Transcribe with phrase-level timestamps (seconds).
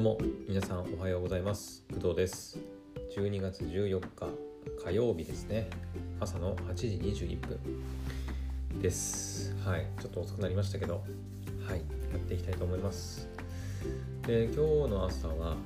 [0.00, 1.84] どうも皆さんおはようございます。
[1.92, 2.58] 工藤です。
[3.14, 4.28] 12月14日
[4.82, 5.68] 火曜日ですね。
[6.18, 6.86] 朝の8時
[7.26, 9.54] 21分です。
[9.62, 9.86] はい。
[10.00, 11.04] ちょっと遅くなりましたけど
[11.68, 11.80] はい。
[11.80, 11.84] や
[12.16, 13.28] っていきたいと思います。
[14.26, 15.56] で今日の朝は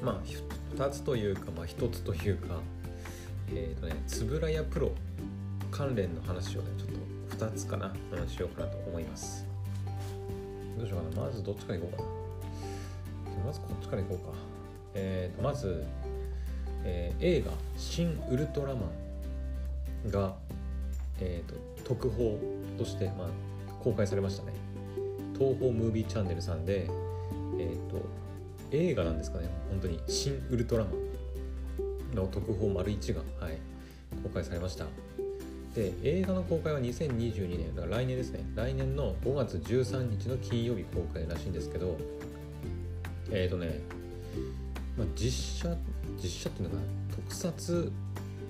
[0.00, 2.60] まあ2つというかまあ1つというか
[3.48, 4.92] えっ、ー、とねつぶらやプロ
[5.72, 9.44] 関連の話をねちょっと2つかな、うん、しようかなと思います。
[10.78, 11.26] どうしようかな。
[11.26, 12.15] まずどっちからいこうかな。
[13.46, 14.32] まずこっちからいこうか。
[14.94, 15.84] えー、とまず、
[16.84, 18.90] えー、映画「新ウルトラマ
[20.06, 20.34] ンが」
[21.20, 22.38] えーと、特報
[22.76, 23.28] として、まあ、
[23.82, 24.52] 公開されましたね。
[25.34, 28.02] 東宝ムービーチャンネルさんで、えーと、
[28.70, 33.58] 映画なんですかね本当に「新ウルトラマン」の特報丸1が、はい、
[34.22, 34.86] 公開されました。
[35.74, 41.98] で映画の公開は2022年だから来年ですね来年の5月13日の金曜日公開らしいんですけど
[43.30, 43.80] えっ、ー、とね、
[44.96, 45.76] まあ、実写
[46.22, 46.82] 実写っていうのが
[47.14, 47.92] 特撮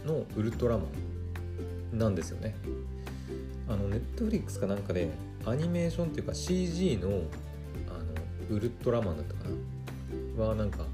[0.05, 0.85] のウルトラマ
[1.95, 2.55] ンなんですよね。
[3.69, 5.11] あのネットフリックスかなんかで
[5.45, 7.23] アニメーションっていうか CG のあの
[8.51, 9.49] ウルトラマンだったか
[10.39, 10.45] な？
[10.45, 10.85] はなんか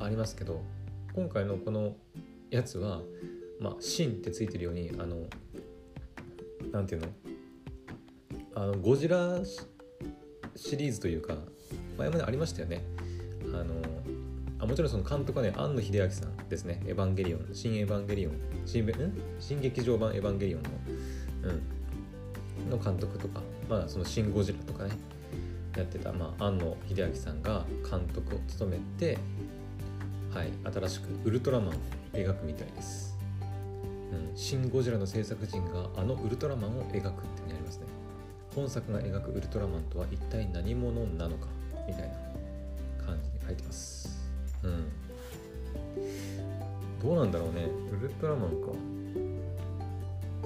[0.00, 0.62] ありますけど
[1.14, 1.94] 今回のこの
[2.50, 3.02] やつは
[3.60, 5.26] まあ「シン」ってついてるようにあの
[6.70, 7.08] なんていうの？
[8.54, 9.40] あのゴジラ
[10.56, 11.36] シリーズというか
[11.98, 12.82] 前までありましたよね。
[13.52, 13.74] あの
[14.58, 18.32] あもちろんその監督はね庵野秀明さんですね「エヴァンゲリオン」「新エヴァンゲリオン」
[18.64, 18.92] 新ん？
[19.40, 20.70] 新劇場版エヴァンゲリオンの,、
[22.64, 24.92] うん、の監督とか、まあ、その「シン・ゴジラ」とかね
[25.76, 29.18] やってた、まあ、庵野秀明さんが監督を務めて、
[30.32, 31.72] はい、新しくウルトラマンを
[32.12, 33.18] 描くみたいです。
[34.12, 37.86] うん、シン・ゴジラの制作陣があのウルトラマンを描くっていうのにありますね。
[38.54, 41.46] 本作が描くウルトラマンとは一体何者なのか
[41.88, 42.31] みたいな。
[43.52, 44.08] いてます。
[44.62, 44.88] うん。
[47.02, 47.66] どうなんだろうね。
[47.92, 48.92] ウルトラマンか。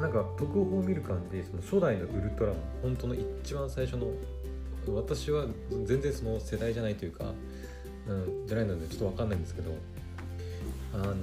[0.00, 4.08] なんか特報を見る感じその初代のウルトラマン本当の一番最初の
[4.94, 5.46] 私は
[5.86, 7.32] 全然その世代じゃないというか、
[8.06, 9.72] うん、じゃないのでちょっと分かんないんですけど
[10.92, 11.14] あの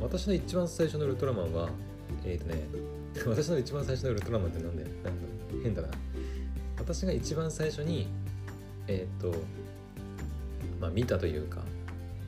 [0.00, 1.70] 私の一番最初のウルトラマンは
[2.24, 2.62] えっ、ー、とね
[3.26, 4.88] 私の一番最初のウルトラマンってなんだよ。
[4.88, 5.10] なんだ
[5.62, 5.88] 変だな。
[6.78, 8.08] 私が一番最初に
[8.88, 9.34] えっ、ー、と
[10.84, 11.62] まあ、見たというか、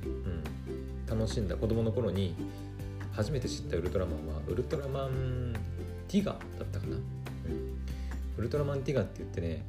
[0.03, 2.35] うん、楽しんだ子供の頃に
[3.13, 5.55] 初めて知ったウルトラマンはウルトラマン
[6.09, 7.03] ティガだったかな、うん、
[8.39, 9.67] ウルトラマンティガって言ってね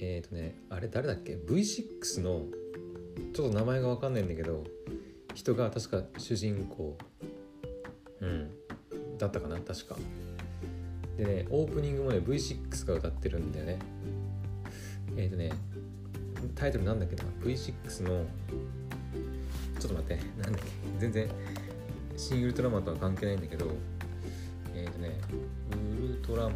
[0.00, 2.46] えっ、ー、とねあれ誰だっけ？V6 の
[3.32, 4.64] ちょっと名前が分かんないんだけど
[5.34, 6.98] 人が確か主人公
[8.22, 8.50] うん
[9.18, 9.56] だったかな？
[9.60, 9.96] 確か。
[11.16, 13.78] でねオープニングもね V6 が歌ってるんだよね。
[15.16, 15.52] えっ、ー、とね
[16.54, 18.24] タイトルなんだっけな？V6 の。
[19.78, 20.18] ちょっと待って。
[20.42, 20.70] なんだっけ？
[20.98, 21.28] 全然
[22.16, 23.70] シン・ウルトラマンとは関係ないんだけど。
[24.74, 25.18] えっ、ー、とね
[25.72, 26.54] ウルトラマン。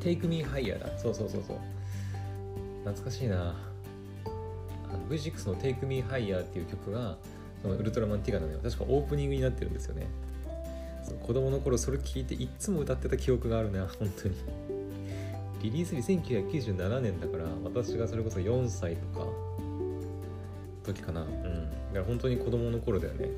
[0.00, 0.98] Take Me Higher だ。
[0.98, 1.58] そうそうそうそう。
[2.84, 3.56] 懐かしいな。
[5.08, 7.16] V6 の Take Me Higher っていう曲が
[7.62, 10.06] そのウルトラマンティガのよ確かオープニングになってるんですよね。
[11.24, 14.34] 子供の頃それ聞いていっつも歌ってた記憶があるな本当に。
[15.66, 19.26] リリース日1997年だから私がそれこそ4歳とか
[20.84, 21.22] 時かな。
[21.22, 21.32] うん。
[21.32, 23.30] だから本当に子供の頃だよね。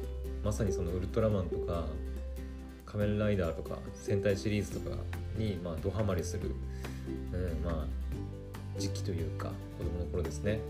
[0.44, 1.86] まさにそのウルトラマンとか
[2.84, 4.96] 仮面ライダーとか戦隊シリーズとか
[5.38, 6.54] にまあドハマりする、
[7.32, 7.86] うん、まあ
[8.78, 10.60] 時期というか子供の頃ですね、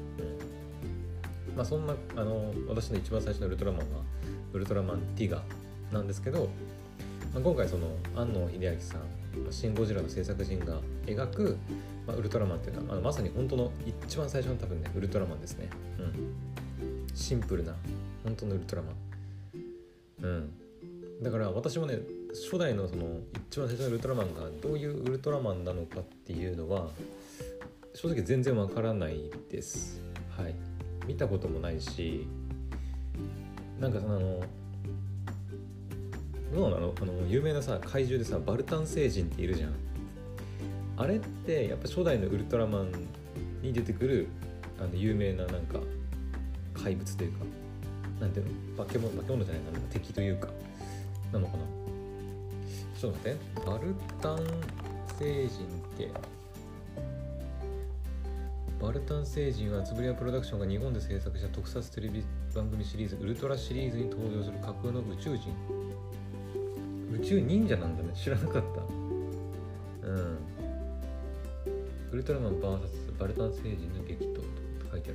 [1.49, 3.85] うん、まあそんなあの私の一番最初のウルトラマンは
[4.53, 5.43] ウルトラマンティガ
[5.93, 6.49] なんですけど、
[7.35, 9.18] まあ、今回その庵野秀明さん
[9.51, 11.59] シン・ゴジラの制作陣が描く、
[12.07, 13.73] まあ、ウルトラマンっていうのは、まあ、まさに本当の
[14.07, 15.69] 一番最初の多分ねウルトラマンですね、
[15.99, 17.75] うん、シンプルな
[18.25, 18.95] 本当のウルトラマン。
[20.23, 20.53] うん。
[21.23, 21.99] だから私もね
[22.33, 26.91] 初代のその一番最初のウルトラマンがどういうウルトラマンなのかっていうのは
[27.95, 30.01] 正直全然わからないです。
[30.37, 30.55] はい。
[31.07, 32.27] 見たこともないし
[33.81, 34.43] なんかその
[36.55, 36.95] どうなの？
[37.01, 39.75] あの有名なさ怪獣でさバルタン星人っているじゃん。
[40.97, 42.93] あれってやっぱ初代のウルトラマン
[43.63, 44.29] に出てくる
[44.81, 45.79] あの有名ななんか
[46.75, 47.45] 怪物というか
[48.21, 48.47] なんていう
[48.77, 48.85] の？
[48.85, 50.49] 化け物化け物じゃないな敵というか
[51.33, 51.65] なのかな？
[52.99, 53.39] ちょっと待って。
[53.65, 54.37] バルタン
[55.19, 55.49] 星人っ
[55.97, 56.11] て
[58.81, 62.25] バルタン星人はつぶりやプロダクションが日本で制作した特撮テレビ
[62.55, 65.53] 番組シリーズウルトラシリーズに登場する架空の宇宙人。
[67.13, 68.13] 宇宙忍者なんだね。
[68.15, 70.09] 知らなかった。
[70.09, 70.39] うん。
[72.13, 74.43] ウルトラマン VS バルタン星人の激闘と
[74.91, 75.13] 書いてあ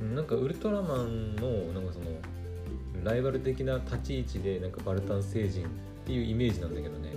[0.00, 0.14] るな。
[0.16, 2.06] なんかウルトラマンのなんかその
[3.02, 5.68] ライバル的な立ち位置でなんかバルタン星人っ
[6.06, 7.12] ていうイメージなんだけどね。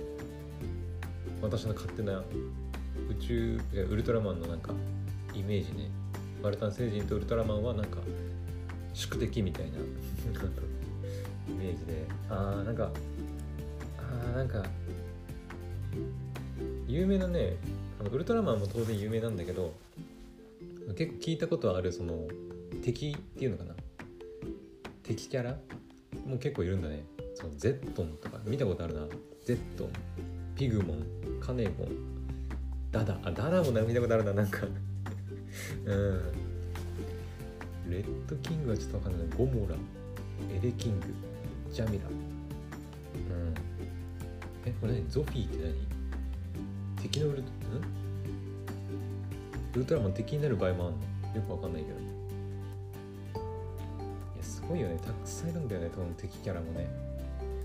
[1.40, 2.22] 私の勝手な
[3.08, 4.72] 宇宙ウルトラマンのなんか
[5.34, 5.90] イメージね。
[6.42, 7.98] バルタン星人とウルトラマンはなんか
[8.94, 9.78] 宿敵みたいな
[11.48, 12.06] イメージで。
[12.30, 12.90] ああなんか
[14.38, 14.62] なんか
[16.86, 17.56] 有名なね
[17.98, 19.74] あのウルトラマンも当然有名なんだけど
[20.96, 22.28] 結構聞いたことあるその
[22.84, 23.74] 敵っていうのかな？
[25.02, 25.56] 敵キャラ？
[26.24, 27.04] も結構いるんだね。
[27.34, 28.38] そのゼットンとか。
[28.44, 29.00] 見たことあるな。
[29.44, 29.88] ゼットン。
[30.54, 31.04] ピグモン。
[31.40, 31.88] カネゴン。
[32.92, 33.18] ダダ。
[33.24, 34.32] あダダも見たことあるな。
[34.32, 34.60] なんか。
[35.84, 36.22] うん。
[37.90, 39.28] レッドキングはちょっとわかんない。
[39.36, 39.74] ゴモラ。
[40.54, 41.06] エレキング。
[41.72, 42.37] ジャミラ。
[44.80, 45.08] これ何？
[45.08, 45.74] ゾフィーって何？
[47.02, 47.44] 敵のウルトん？
[49.74, 51.36] ウルトラマン敵になる場合もあんの？
[51.36, 51.98] よくわかんないけど。
[51.98, 52.02] い
[54.38, 54.98] やすごいよね。
[55.04, 55.90] たくさんいるんだよね。
[55.94, 56.88] この敵キャラもね。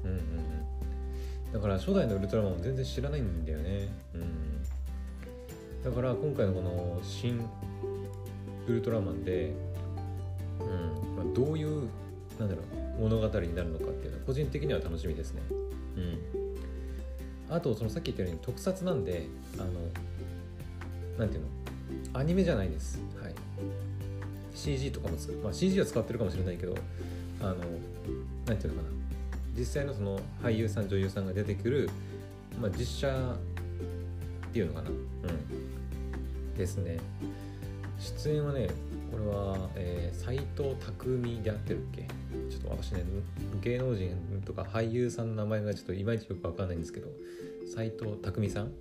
[0.03, 1.53] うんうんうん。
[1.53, 3.89] だから初代のウルトラマンも全然知らないんだよね。
[4.15, 4.63] うん。
[5.83, 7.47] だから今回のこの新
[8.67, 9.53] ウルトラマンで、
[10.59, 11.15] うん。
[11.15, 11.87] まあ、どういう
[12.39, 12.61] なんだろ
[12.97, 15.41] う物語になるのかっていうのは個人的には楽しみですね。
[15.95, 15.99] う
[16.39, 16.42] ん。
[17.53, 19.27] あとそのさっき言ったように特撮なんで
[19.57, 19.69] あの
[21.19, 22.19] なんていうの？
[22.19, 22.99] アニメじゃないです。
[23.21, 23.33] はい。
[24.55, 26.75] CG とかも、まあ、CG は使ってるかもしれないけど
[27.41, 27.55] あの
[28.47, 28.95] なんていうのかな。
[29.55, 31.89] 実際のその俳優さん女優さんが出てくる、
[32.59, 33.35] まあ、実写
[34.49, 34.89] っていうのかな。
[34.89, 36.57] うん。
[36.57, 36.97] ですね。
[37.99, 38.67] 出演はね
[39.11, 42.07] これは、えー、斎藤匠であってるっけ？
[42.73, 43.03] 私ね
[43.61, 44.15] 芸能人
[44.45, 47.07] とか俳優さんの名前がちょっといまいちよくわかんないんですけど
[47.73, 48.71] 斎藤匠さん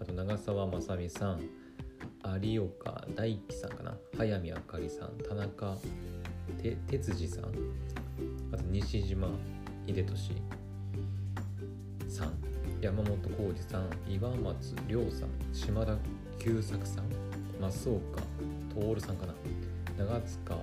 [0.00, 1.40] あと長澤まさみさん
[2.42, 5.76] 有岡大樹さんかな早見あかりさん田中
[6.62, 7.44] て哲司さん
[8.52, 9.28] あと西島
[9.86, 10.42] 秀俊
[12.08, 12.32] さん
[12.80, 15.96] 山本浩二さん岩松亮さん島田
[16.38, 17.04] 久作さん
[17.60, 18.22] 増岡
[18.96, 19.34] 徹さんかな
[19.98, 20.56] 長塚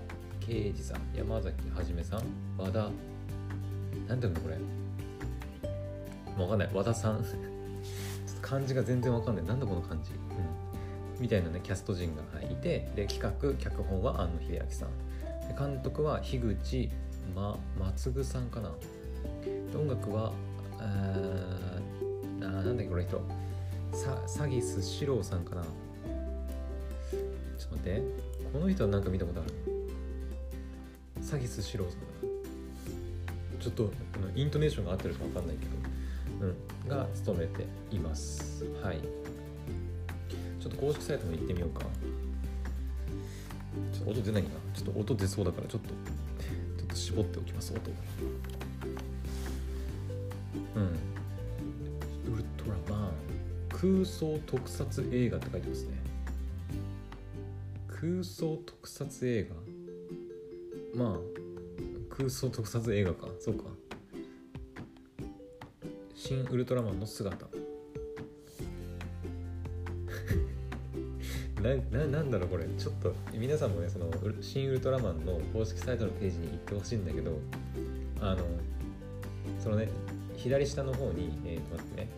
[0.47, 2.21] 圭司さん山崎はじめさん
[2.57, 2.89] 和田
[4.07, 4.57] なんていうのこれ？
[6.41, 6.69] わかんない。
[6.73, 7.25] 和田さん。
[8.41, 9.45] 漢字が全然わかんない。
[9.45, 14.89] なんだこの漢字、うん、みたいなねキャスト陣が、はい、てで企画脚本は庵野秀明さん。
[15.57, 16.89] 監督は樋口、
[17.35, 18.71] ま、松ぐさんかな。
[19.75, 20.31] 音楽は
[20.79, 23.21] あーなんだっけこの人。
[23.91, 25.63] さサギスシローさんかな。
[25.63, 25.67] ちょ
[27.65, 28.01] っと待って。
[28.53, 29.51] この人はなんか見たことある。
[31.27, 31.99] サギスシローさん
[33.59, 33.91] ちょっと
[34.33, 35.41] イントネーションが合ってるか分か。
[35.41, 35.71] んないけど、
[36.47, 39.01] うん、が務めていますはい
[40.61, 41.81] ちょっと公式サイトも行ってみようか。
[43.93, 47.73] ちょっと音出ないなちょっと音出そうだからちょっとちょっと絞っておきます。
[47.73, 47.91] 音
[50.75, 50.83] うん
[52.33, 53.11] ウルトラマン
[53.69, 55.89] 空想特撮映画って書いてますね。
[57.89, 59.66] 空想特撮映画。
[60.97, 61.17] まあ
[62.09, 63.27] 空想特撮映画か。
[63.39, 63.65] そうか。
[66.15, 67.47] 新ウルトラマンの姿。
[71.61, 72.65] なななんだろうこれ。
[72.79, 74.09] ちょっと皆さんもねその
[74.41, 77.39] 新ウルトラマンの公式サイトのページに行ってほしいんだけど
[78.19, 78.43] あの
[79.59, 79.89] そのね
[80.35, 82.09] 左下の方にえっ、ー、と待ってね。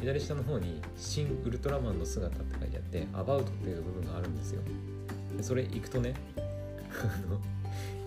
[0.00, 4.62] 左下の方に「新ウルトラマンの姿」って書いてあって「アバウト」っていう部分があるんですよ。
[5.36, 7.40] でそれ行くとねあの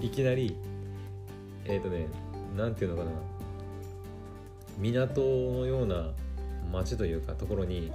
[0.01, 0.55] いきなり
[1.65, 2.07] えっ、ー、とね
[2.55, 3.11] なんていうのかな。
[4.77, 6.09] 港のような
[6.71, 7.91] 街というかところに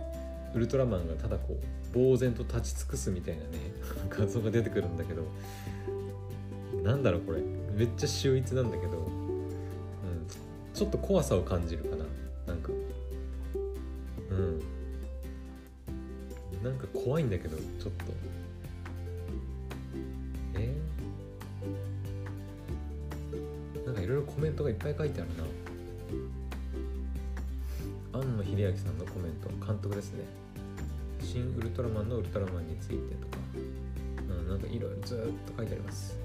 [0.55, 1.59] ウルトラマンがただこ
[1.95, 3.49] う呆然と立ち尽くすみたいなね
[4.09, 5.23] 画像が出てくるんだけど
[6.83, 7.41] なんだろうこれ。
[7.77, 9.07] めっちゃ秀逸なんだけど、うん、
[10.75, 12.05] ちょっと怖さを感じるかな。
[12.47, 12.71] なんか。
[14.31, 14.61] うん。
[16.63, 17.91] なんか怖いんだけどちょっと。
[24.41, 25.45] コメントがいっぱい書いてあるな。
[28.19, 30.25] 庵野秀明さんのコメント監督ですね。
[31.21, 33.43] 新ウルトラマンのウルトラマンについてとか、
[34.31, 36.17] うん、なんかいろいろずっと書いてあります。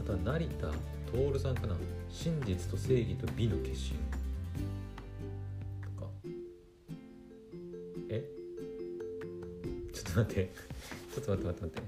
[0.00, 0.72] あとは成田
[1.12, 1.76] 徹さんかな。
[2.10, 3.68] 真実と正義と美の化身。
[3.68, 3.74] と
[6.04, 6.10] か。
[8.08, 8.28] え？
[9.92, 10.52] ちょっと待って。
[11.14, 11.78] ちょっと待って待って待って。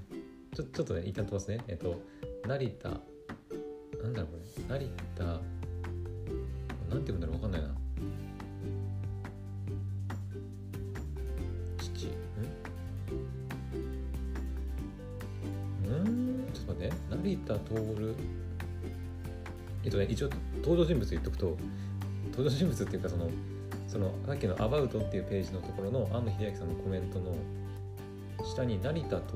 [0.54, 2.00] ちょちょっとね一旦飛ばすねえっと
[2.46, 2.88] 成田。
[2.88, 3.00] な
[4.10, 4.36] んだろうこ
[4.68, 4.78] れ。
[4.78, 5.40] 成田。
[6.96, 7.68] なんて言うんだろう分かんないな。
[11.78, 12.06] 父。
[12.06, 12.10] ん
[15.84, 16.92] うんちょっと待って。
[17.10, 18.16] 成田徹。
[19.84, 20.30] えっとね一応
[20.62, 21.56] 登場人物言っとくと
[22.30, 23.30] 登場人物っていうかその
[23.86, 27.36] そのさっきの「アバウト」っていうページのところの安野秀明さんのコメントの
[28.44, 29.32] 下に「成田徹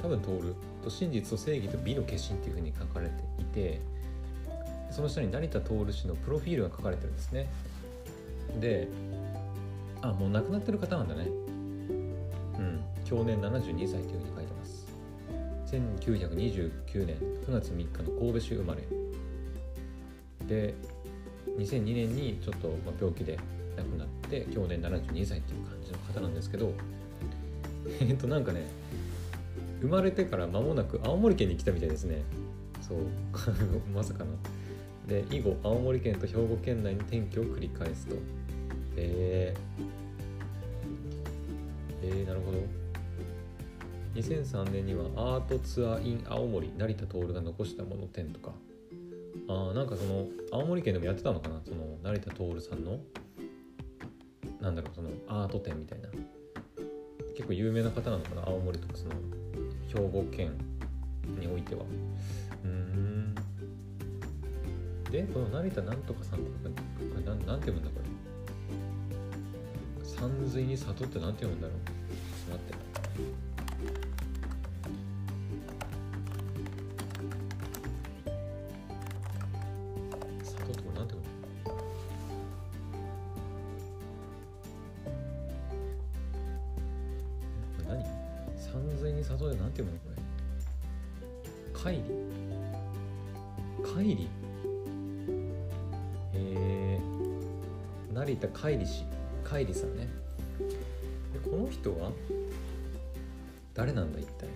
[0.00, 3.80] 多分徹と真実と正義と美の化身」っていうふうに書かれていて
[4.94, 7.50] その下に成田徹氏のプロフィールが書かれてるんですね。
[8.60, 8.86] で
[10.02, 11.26] あもう亡くなってる方なんだね。
[11.26, 14.86] うん去年72歳というふうに書いてます。
[15.72, 18.82] 1929年9月3日の神戸市生まれ。
[20.46, 20.74] で
[21.58, 23.36] 2002年にちょっと病気で
[23.76, 26.72] 亡くなって去年72歳っていう感じの方なんですけど
[28.00, 28.62] えっとなんかね
[29.80, 32.22] 生まれてから間もなく青森県に来たみたいですね。
[32.80, 32.98] そう
[33.92, 34.30] まさかの。
[35.06, 38.16] で以後青森県と兵庫県内に転居を繰り返すと。
[38.96, 39.84] えー、
[42.02, 42.58] えー、なるほど。
[44.14, 48.52] 2003年にはアートツアー in 青森成田徹が残したもの展とか。
[49.48, 51.60] あなんかその青森県でもやってたのかな？
[51.64, 52.98] その成田徹さんの？
[54.60, 56.08] なんだろうそのアート展みたいな。
[57.34, 58.42] 結構有名な方なのかな？
[58.46, 59.14] 青森とかその
[59.88, 60.56] 兵庫県
[61.38, 61.82] においては。
[62.64, 63.34] うん。
[65.14, 68.00] でこの成田なんとかさんってこれなんなんて読むんだこ
[70.02, 70.04] れ。
[70.04, 71.76] 山水に里ってなんて読むんだろう。
[71.86, 73.53] ちょっと待って。
[98.54, 99.04] 海里氏
[99.44, 100.08] 海里さんね。
[101.32, 102.12] でこの人は
[103.74, 104.48] 誰なんだ一体？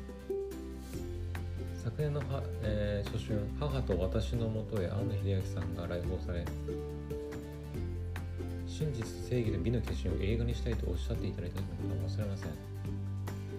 [1.82, 6.44] 昨年のは、えー、初春「母と私のもとへ庵野秀明さんが来訪され
[8.66, 11.72] 真実正義で美の化身を映画にしたいとおっしゃっていただいたのか
[12.06, 12.48] 忘れません。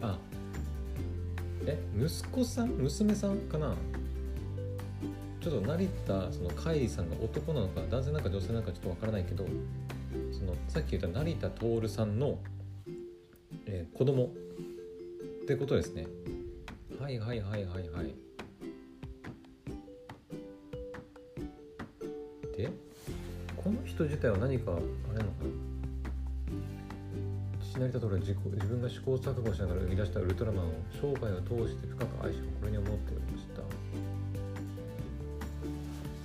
[0.01, 0.17] あ
[1.65, 2.69] え息子さん？
[2.69, 3.75] 娘さんかな？
[5.41, 9.45] ちょっと成田そのカイリさんが男なのか男性なのか女性なのかちょっとわからないけど
[10.31, 12.39] そのさっき言った成田徹さんの、
[13.65, 14.27] えー、子供っ
[15.45, 16.07] てことですね。
[16.99, 18.13] はいはいはいはいはい。
[22.57, 22.69] で
[23.55, 24.81] この人自体は何かあれ
[25.19, 25.49] なのかな？
[27.61, 33.48] 父成田徹は自自分が試行錯誤しながら生み出したウルトラマンを生涯を通して深く愛し誇りに思っておりました。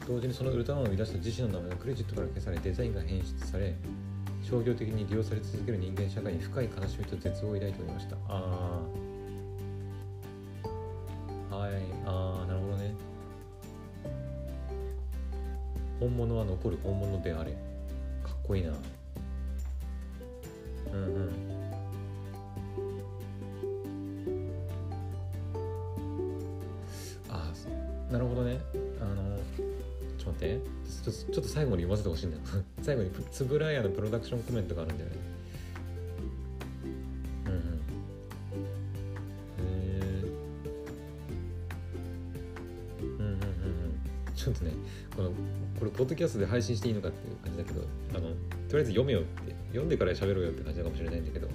[0.06, 3.74] 同時にそのウルトラマンを生み出した自身の名前がクレジットから消されデザインが変質され
[4.42, 8.16] 商業的に利用され続ける人間社会に深い悲しみと絶望を抱いておりました。
[8.28, 8.82] あ
[11.50, 11.72] あはい。
[12.04, 12.94] ああなるほどね。
[15.98, 17.52] 本物は残る本物であれ。
[17.52, 17.58] か
[18.32, 18.72] っこいいな。
[20.92, 21.30] うんうん。
[27.30, 27.50] あ
[28.10, 28.58] あなるほどね。
[30.44, 30.74] て。
[31.04, 32.42] ちょちょっと最後に読ませてほしいんだよ。
[32.82, 35.16] 最後につぶらやのプロダクションコメントがあるんだよね。
[37.46, 37.80] うん
[39.58, 40.24] え
[43.00, 43.38] うんうんうんうん。
[44.34, 44.72] ちょっとね
[45.16, 45.30] この
[45.78, 48.28] これポッドキャストで配信していいのかっていう感じだけどあの
[48.68, 49.54] とりあえず読めよって。
[49.74, 51.48] 読んでから喋ろうよって感じかもしれないんだけど。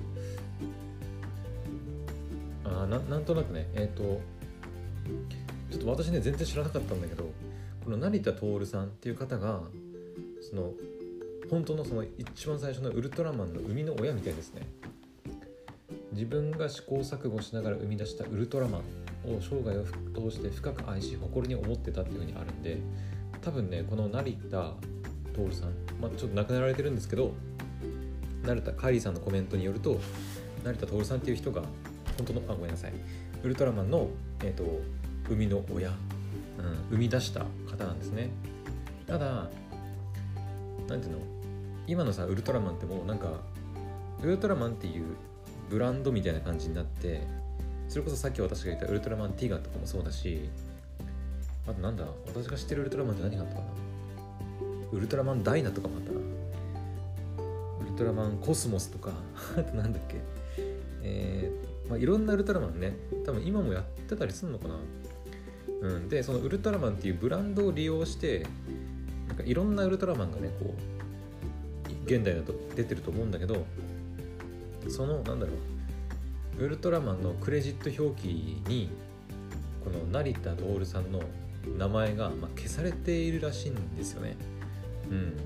[2.65, 4.21] あななんとなくねえっ、ー、と
[5.71, 7.31] ちょっと私ね全然知らなかったんだけど
[7.83, 9.61] この成田徹さんっていう方が
[10.41, 10.73] その
[11.49, 14.67] 本当のその一番最初のウルトラマンの生みの親みたいですね。
[16.11, 18.81] 自分が試行錯誤しながら生み出したウルトラマン
[19.31, 22.77] を生涯を通して深く愛し誇りに思ってたっていうふうにあるんで
[23.41, 24.73] 多分ねこの成田
[25.33, 25.69] 徹さん、
[26.01, 27.33] まあ、ちょっと亡くなられてるんですけど
[28.43, 29.99] 成田カイリーさんのコメントによると
[30.63, 31.61] 成田徹さんっていう人が
[32.17, 32.93] 本当のあごめんなさい。
[33.41, 34.09] ウルトラマンの、
[34.43, 34.81] えーと
[35.29, 35.91] 生みの親、
[36.89, 38.29] 生み出した方なんですね。
[39.07, 39.49] ただ
[40.87, 41.19] 何ていうの？
[41.87, 43.31] 今のさウルトラマンってもうなんか
[44.21, 45.05] ウルトラマンっていう
[45.69, 47.21] ブランドみたいな感じになって
[47.87, 50.49] それこそさっき私が言ったウルトラマンティガとかもそうだし
[51.67, 52.05] あとなんだ？
[52.27, 53.67] 私が知ってるウルトラマンって何があったかな？
[54.91, 56.19] ウルトラマンダイナとかもあったな。
[56.19, 59.11] ウルトラマンコスモスとか
[59.57, 60.21] あとなんだっけ？
[61.01, 64.75] えー、まあ、いろんなウルトラマンね多分今もやってたりすんのかな？
[65.81, 68.45] うん、でそのウルトラマンっていうブランドを利用して
[69.27, 73.65] なんかいろんなウルトラマンがねこう現代だと出てると思うんだけど
[74.89, 75.53] そのなんだろ
[76.59, 78.89] うウルトラマンのクレジット表記に
[79.83, 81.21] この成田徹さんの
[81.77, 84.35] 名前が、ま、消されているらしいんですよね。
[85.09, 85.37] うん、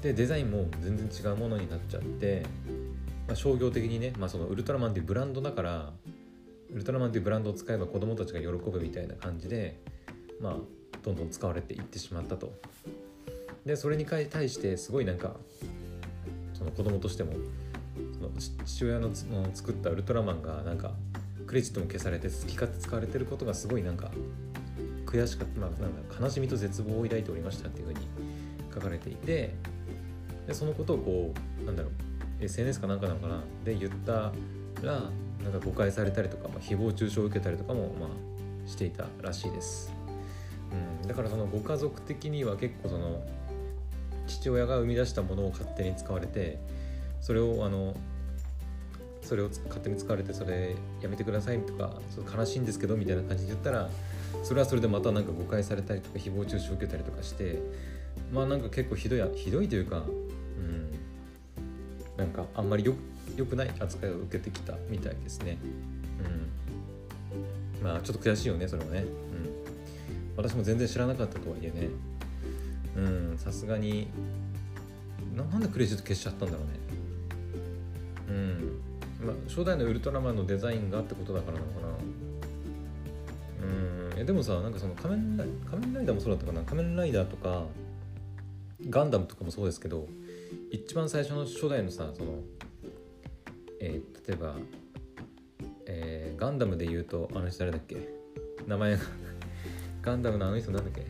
[0.00, 2.44] でデザインも全然違うものになっちゃって、
[3.26, 5.92] まあ、商業的にね、まあ、そのウルトラマンっていうブランドだから
[6.76, 9.80] ウルトラマンっていうブランドを使えば子供たちが喜ぶみたいな感じで、
[10.42, 10.56] まあ、
[11.02, 12.52] どんどん使われていってしまったと。
[13.64, 15.36] でそれに対してすごいなんか
[16.52, 17.32] その子供としても
[18.12, 18.30] その
[18.66, 19.10] 父親の
[19.54, 20.92] 作ったウルトラマンがなんか
[21.46, 24.10] クレジットも消されて好き勝手使われてることがすごいなんか
[25.06, 28.00] 悔しかった、まあ、なんか悲しみと絶望を抱いておりましたっていうふうに
[28.74, 29.54] 書かれていて
[30.46, 31.92] でそのことをこうなんだろう
[32.44, 34.32] SNS かなんかなのかなで言った
[34.82, 35.10] ら
[35.46, 39.92] なんか誤解されたりとか、まあ、誹謗中傷を受けたりとかも、まあ、していたらしいです、
[41.02, 43.22] うん、だからそのご家族的には結構その
[44.26, 46.58] 父親が生み出したものを勝手に使われて
[47.20, 47.94] それをあの
[49.22, 51.94] それを勝手に使われてそれやめてくださいとか
[52.36, 53.88] 悲しいんですけどみたいな感じで言ったら
[54.42, 57.60] それはそれでまたなんか誤解されたりとか誹謗中傷を受けたりとかして
[58.32, 61.06] まあなんか結構ひどいひどいというかうん。
[62.16, 62.94] なんかあんまりよ
[63.36, 65.58] よくない扱いを受けてきたみたいですね。
[67.82, 67.84] うん。
[67.84, 69.00] まあちょっと悔しいよねそれもね。
[69.00, 69.06] うん。
[70.36, 71.88] 私も全然知らなかったとはいえね。
[72.96, 73.00] う
[73.34, 73.38] ん。
[73.38, 74.08] さすがに
[75.34, 76.72] なんでクレジット消しちゃったんだろうね。
[78.28, 79.26] うん。
[79.26, 81.88] まあ初代のウルトラマンのデザインがってことだからなのかな。
[84.12, 84.20] うん。
[84.20, 86.62] えでもさなんかその仮面ライ仮面ライダーもそうだったかな。
[86.62, 87.64] 仮面ライダーとか
[88.88, 90.06] ガンダムとかもそうですけど
[90.70, 92.40] 一番最初の初代のさその、
[93.80, 94.54] えー、例えば、
[95.86, 98.08] えー、ガンダムで言うとあの人誰だっけ？
[98.66, 99.02] 名前が
[100.02, 101.06] ガンダムのあの人なんだっけ？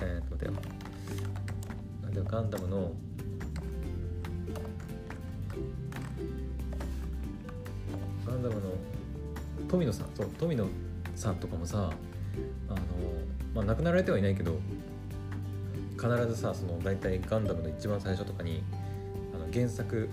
[0.00, 2.22] えー、っと待ってよ。
[2.24, 2.92] でガンダムの
[8.26, 8.60] ガンダムの
[9.68, 10.06] 富野さん。
[10.14, 10.66] そう富野
[11.14, 11.92] さんとかもさ
[12.68, 12.78] あの
[13.54, 14.58] まあ亡くなられてはいないけど
[15.96, 18.62] 必ずさその大体ガンダムの一番最初とかに
[19.34, 20.08] あの原作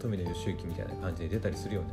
[0.00, 1.88] 富野義行みたいな感じで出たりするよね、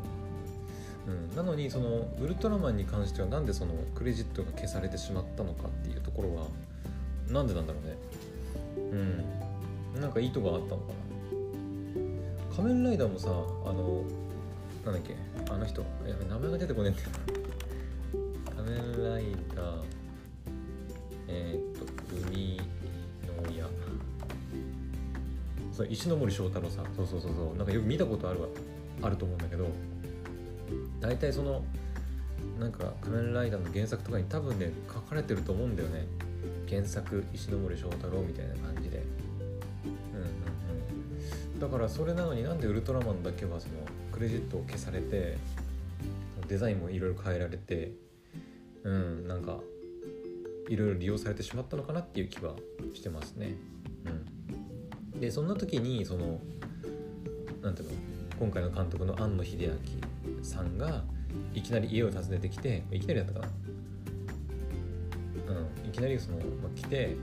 [1.30, 6.48] うん、なのにそのウルトラマンに関してはなんでそのクレジットが消されてしまったのかっていうところは
[7.30, 7.98] なんでなんだろうね。
[9.96, 10.02] うん。
[10.02, 12.56] なんかいいとこあったのかな。
[12.56, 13.32] 仮面ライダーもさあ
[13.74, 14.04] の
[14.86, 15.16] なんだっけ
[15.52, 17.10] あの人や名前が出てこねえんだよ
[18.56, 18.78] 仮面
[19.12, 19.24] ライ
[19.56, 19.57] ダー。
[25.78, 26.86] そう石森章太郎さん。
[26.96, 27.56] そうそうそうそう。
[27.56, 28.48] なんかよく見たことあるわ。
[29.04, 29.70] あると思うんだけど
[31.00, 31.64] 大体その
[32.60, 36.08] なんか仮面ライダーの原作とかに多分ね書かれてると思うんだよね。
[36.68, 39.04] 原作石森章太郎みたいな感じで。
[40.14, 40.28] うんうん
[41.54, 41.60] うん。
[41.60, 43.74] だからそれなのになんでウルトラマンだけはその
[44.12, 45.38] クレジットを消されて
[46.48, 47.92] デザインもいろいろ変えられて
[48.84, 49.60] うんなんか
[50.70, 52.56] いろいろ利用されてしまったのかなっていう気は
[52.96, 53.56] してますね。
[54.06, 54.26] うん、
[55.20, 56.40] でそんな時にその
[57.62, 57.96] なんていうの
[58.40, 59.74] 今回の監督の庵野秀明
[60.44, 61.04] さんが
[61.54, 63.48] いきなり家を訪ねてきていきなりだったかな。
[63.48, 63.50] う
[65.86, 67.16] んいきなりその、まあ、来て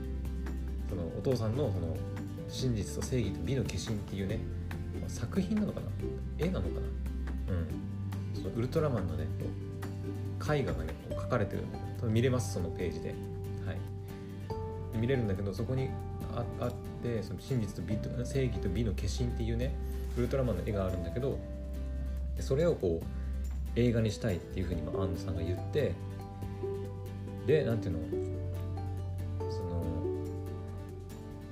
[0.89, 1.95] そのお父さんのその
[2.49, 4.39] 真実と正義と美の化身っていうね、
[4.99, 5.87] まあ、作品なのかな。
[6.37, 6.71] 絵なのかな。
[7.53, 7.67] うん。
[8.33, 9.25] そのウルトラマンのね
[10.41, 12.53] 絵画がね描かれてるんだけど見れます？
[12.53, 13.15] そのページで。
[13.65, 13.77] はい。
[14.97, 15.89] 見れるんだけどそこに
[16.35, 16.71] ああっ
[17.01, 19.73] てその真実と美と正義と美の化身っていうね
[20.17, 21.37] ウルトラマンの絵があるんだけど
[22.39, 25.93] それをこう映画にしたいっていうふうに安野さんが言って
[27.47, 27.99] でなんていうの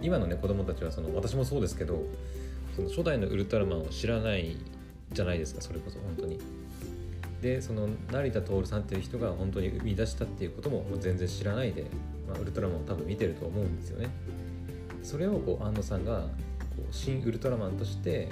[0.04, 2.04] 今のね子供たちはその私もそうですけど
[2.76, 4.58] その初代のウルトラマンを知らない
[5.13, 6.39] じゃないですかそれこそ本当に。
[7.41, 11.88] でその成田徹さんっていう人が本当に生み出したっていうことも全然知らないで、
[12.26, 14.08] まあ、ウルトラマンを多分見てると思うんですよね。
[15.03, 16.27] それをこう安野さんがこ
[16.89, 18.29] う新ウルトラマンとして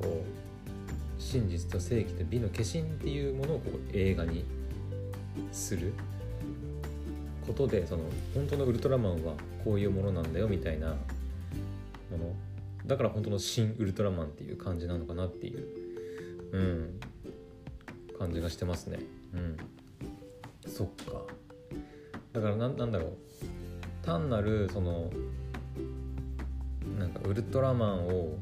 [0.00, 0.24] こ
[1.18, 4.44] う真実と正義と美の化身っていうものをこう映画に
[5.52, 5.92] する
[7.46, 10.88] ことでその本当のウルトラマンはこういうものなんだよみたいな
[12.10, 12.34] もの。
[12.86, 15.64] だから本当の新ウルトラマンっていう感じなのかなっていう
[16.52, 17.00] うん
[18.18, 19.00] 感じがしてますね。
[19.34, 19.56] うん。
[20.66, 21.24] そっか。
[22.32, 23.12] だからなんだろう。
[24.02, 25.10] 単なるその
[27.00, 28.36] なんかウルトラマンを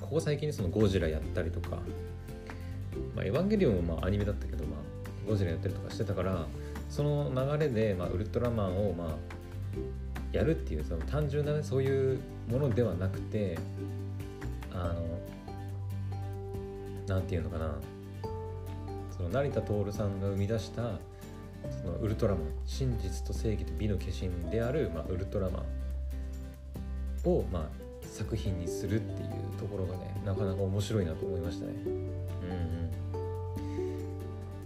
[0.00, 1.76] ここ最近そのゴジラやったりとか、
[3.14, 6.46] まあ、エヴァンゲリオンもまあアニメだったけど、まあ、ゴジラやったりとかしてたから
[6.88, 9.16] その流れで、まあ、ウルトラマンを、まあ、
[10.32, 13.58] やるっていうその単純な、ね、そういうものではなくて
[14.72, 14.94] あの
[17.06, 17.74] 何て言うのかな。
[19.20, 20.98] その成田徹さんが生み出した
[21.82, 25.62] そのウルトラマン真実と正義と美の化身である、まあ、ウルトラマ
[27.26, 27.79] ンを、まあ、
[28.10, 31.72] 作品にするっていうところがねなかなか面白いなと思いましたね。
[31.84, 32.00] うん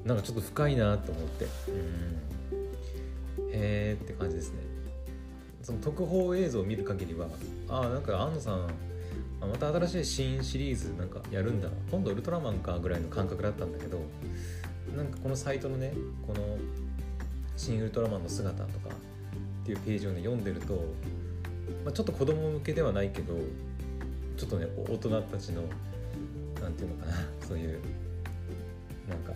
[0.04, 1.44] なんかちょっと深いなと思って。
[1.44, 1.50] うん。
[3.50, 4.58] へえって感じですね。
[5.62, 7.26] その特報映像を見る限りは
[7.68, 8.68] ああなんか安野さん
[9.40, 13.98] また新しい新シリーズなんかやるんだ今度ウルトラマンかぐらいの感覚だったんだけど
[14.94, 15.94] なんかこのサイトのね
[16.26, 16.58] この
[17.56, 20.84] 「新ウルトラマンの姿」とかっていうページをね読んでると、
[21.84, 23.34] まあ、ちょっと子供向けではないけど
[24.36, 25.62] ちょっとね大人たちの
[26.60, 27.16] 何て言うのかな
[27.46, 27.78] そういう
[29.08, 29.32] なんか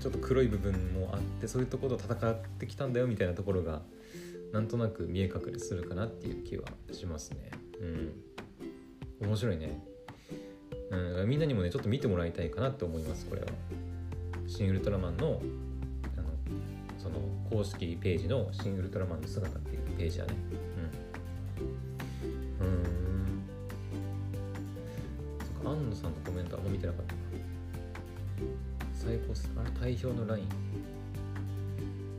[0.00, 3.82] ちょっと黒い部分もあってそういうところと戦ってきたんだよみたいなところが
[4.52, 7.50] なんとなく見え隠れするかなっていう気はしますね。
[7.80, 8.12] うん
[9.20, 9.82] 面白いね。
[10.90, 13.48] うん、みんなにもねちょっと見てもらいたいかなって思いますこれは。
[14.46, 15.26] 新ウルトラマンの
[16.16, 16.28] あの
[16.98, 17.16] その
[17.50, 20.34] 公式ページの「新ウルトラマンの姿」っていうページだね
[26.56, 27.14] あんま見てなかった。
[28.92, 30.44] 最高あれ代表のライン。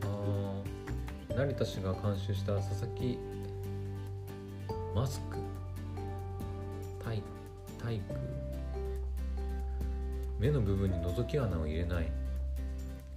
[0.04, 0.08] あ
[1.32, 3.18] あ成田氏が監修した佐々木
[4.96, 5.38] マスク。
[7.04, 7.22] 体
[7.82, 8.04] 体育
[10.40, 12.12] 目の部分に覗き穴を入れない。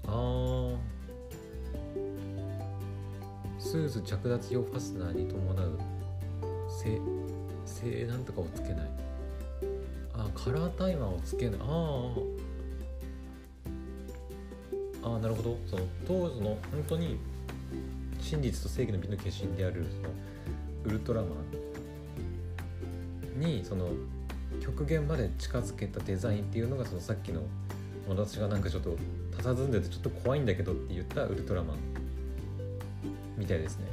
[0.07, 0.77] あー。
[3.59, 5.79] スーツ着脱用ファスナーに伴う
[6.69, 6.99] せ
[7.67, 9.00] せなんとかをつけない。
[10.43, 11.61] カラータイマーをつけない。
[11.63, 12.15] あ
[15.03, 15.59] ああなるほど。
[15.67, 17.19] その当時の本当に
[18.21, 20.15] 真実と正義の美の化身であるその
[20.85, 21.29] ウルトラマ
[23.37, 23.89] ンにその
[24.63, 27.43] 極限まで近づけたデザインっていうのがそのさっきの
[28.09, 28.97] 私がなんかちょっと
[29.39, 31.77] 佇んでてちょっと怖いんだけどって言ったウルトラマン
[33.37, 33.87] みたいですね。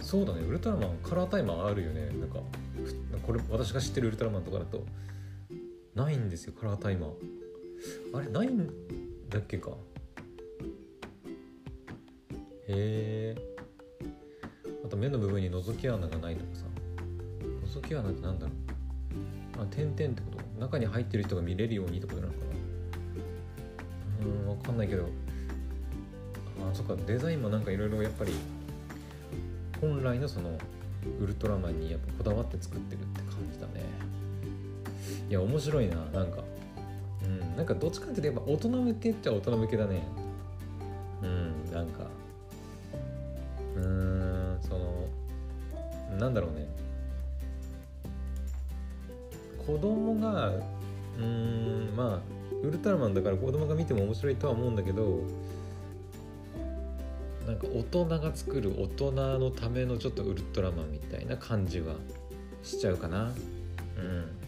[0.00, 0.42] そうだね。
[0.42, 2.06] ウルトラマンカラータイマーあるよね。
[2.18, 2.38] なんか
[3.26, 4.84] これ私が知ってるウルトラマンとかだと
[5.94, 7.10] ないんですよカラータイマー。
[8.14, 8.68] あれないん
[9.28, 9.70] だっけか。
[12.68, 13.36] へえ
[14.84, 16.64] あと目の部分に覗き穴がないとかさ。
[17.80, 19.62] 覗き穴ってなんだろう。
[19.62, 20.60] あ点々ってこと？
[20.60, 22.44] 中に入ってる人が見れるようにってことなのかな。
[24.26, 25.08] うん分かんないけど。
[26.60, 26.96] あそっか。
[27.06, 28.32] デザインもなんかいろいろやっぱり
[29.80, 30.56] 本来のその
[31.20, 33.84] ウルトラマンにやっぱこだわって作ってるって感じだね。
[35.28, 36.42] いや面白いななんか。
[37.24, 40.02] うんなんかどっちかって言えば大人向けっちゃ大人向けだね。
[41.22, 42.06] うんなんか。
[43.76, 45.08] うーんその
[46.18, 46.66] なんだろうね。
[49.66, 55.20] 子供がうーんまあウルトラマンだから子供が見ても面白いとは思うんだけど
[57.46, 61.94] なんか大人が作る大人のためのちょっとウルトラマンみたいな感じは
[62.62, 63.32] しちゃうかな。
[63.98, 64.42] うん。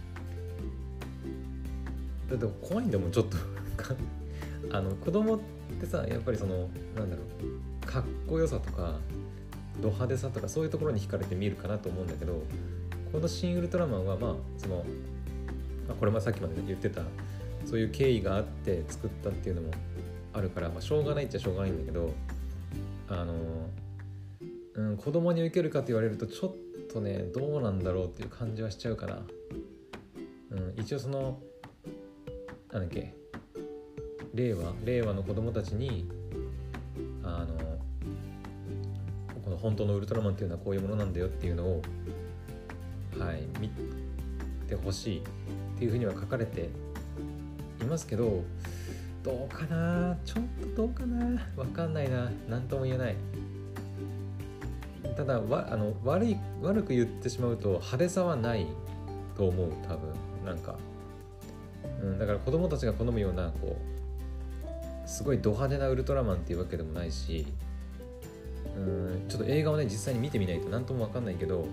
[2.29, 3.37] だって怖いんだもんちょっと
[4.71, 5.39] あの子供っ
[5.81, 7.23] てさやっぱりそのなんだろ
[7.83, 8.99] うかっこよさとか
[9.81, 12.43] ド派手さとかそういうところに惹かれて見るかなと思うんだけど
[13.13, 14.85] この「シン・ウルトラマン」はまあその
[15.99, 17.03] これもさっきまで言ってた
[17.67, 19.71] そういう経緯があって作ったっていうのも
[20.33, 22.13] あるから、まあ、しょうがないっちゃしょうがないんだけど
[23.09, 23.35] あの、
[24.75, 26.55] うん、子供に受けるかと言われるとちょっ
[26.93, 29.23] とねどうなんだろうっていう感じはしちゃうかな、
[30.51, 31.41] うん、一応その
[32.73, 33.15] なんだっけ
[34.35, 36.09] 令和令和の子供たちに
[37.23, 37.57] あの
[39.45, 41.83] この本当のウルトラマンっていうのはこういうものなんだよっていうのを
[43.19, 43.71] はい見
[44.67, 45.23] てほしいっ
[45.79, 46.71] ていうふうには書かれて
[47.81, 48.43] いますけど
[49.25, 50.17] どうかな？
[50.25, 51.41] ちょっとどうかな？
[51.57, 52.31] わかんないな。
[52.49, 53.17] 何とも言えない。
[55.17, 58.67] ただわあの悪い悪く言ってしまうと派手さはない
[59.37, 60.13] と思う多分。
[60.45, 60.77] なんか、
[62.03, 63.79] うん、だから子供たちが好むようなこ
[65.07, 67.47] うすごいド派手なウルトラマンっていうわけでもないし
[68.77, 71.67] うんちょっと映画をね実際に見てみないと何とも分かんないけどう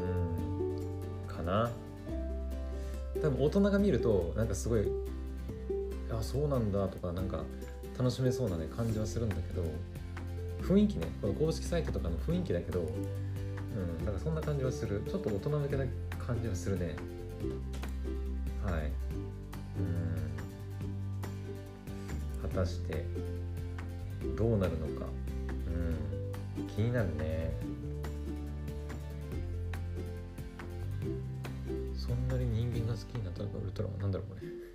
[0.00, 1.70] んかな。
[3.22, 4.82] 多分大人が見るとなんかすごい
[6.10, 7.42] あそうなんだとかなんか
[7.98, 9.64] 楽しめそうなね感じはするんだけど
[10.62, 12.80] 雰囲気ねこの公式サイトとかの雰囲気だけど
[13.76, 15.02] うんなんかそんな感じはする。
[15.06, 15.84] ちょっと大人向けな
[16.18, 16.96] 感じはするね。
[18.64, 18.90] はい。
[19.78, 19.82] う
[22.46, 22.48] ん。
[22.48, 23.04] 果たして
[24.36, 25.06] どうなるのか。
[26.56, 26.66] うん。
[26.68, 27.52] 気になるね。
[31.94, 34.65] そんなに人間が好きになったのかウルトラマンなんだろうこれ。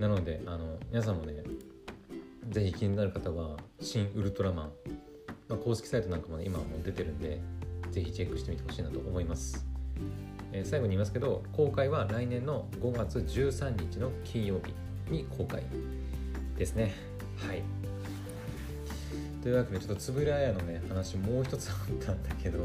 [0.00, 1.34] なのであの皆さんもね
[2.48, 4.70] ぜひ気になる方は「新ウルトラマン」
[5.48, 7.40] まあ、公式サイトなんかも、ね、今もう出てるんで
[7.90, 9.66] ぜひチェックしてみてほしいなと思います、
[10.52, 14.72] えー、最後に言いますけど公開は来年の5月13日の金曜日
[15.12, 15.64] に公開
[16.56, 16.94] ですね。
[17.36, 17.62] はい。
[19.42, 22.58] というわけでちょっとつぶらやのね話もう一つあったんだけど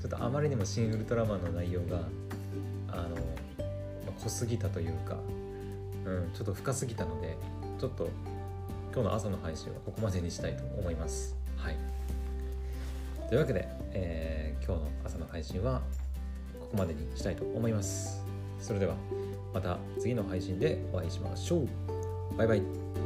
[0.00, 1.98] ちょっとあまりにも「新ウルトラマン」の内容が
[2.88, 3.16] あの、ま
[4.08, 5.18] あ、濃すぎたというか、
[6.06, 7.36] うん、ちょっと深すぎたので
[7.78, 8.08] ちょっと
[8.92, 11.36] 今日の朝の配信はここまでにしたいと思います。
[11.56, 11.76] はい。
[13.28, 15.80] というわけで、えー、今日の朝の配信は
[16.58, 18.24] ここまでにしたいと思います。
[18.58, 18.94] それでは
[19.54, 21.68] また次の配信でお会いしましょう。
[22.36, 22.99] バイバイ。